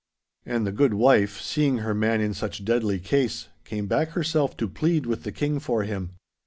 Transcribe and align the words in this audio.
And 0.47 0.65
the 0.65 0.71
good 0.71 0.95
wife, 0.95 1.39
seeing 1.39 1.77
her 1.77 1.93
man 1.93 2.21
in 2.21 2.33
such 2.33 2.65
deadly 2.65 2.97
case, 2.99 3.49
came 3.63 3.85
back 3.85 4.13
herself 4.13 4.57
to 4.57 4.67
plead 4.67 5.05
with 5.05 5.21
the 5.21 5.31
King 5.31 5.59
for 5.59 5.83
him. 5.83 6.13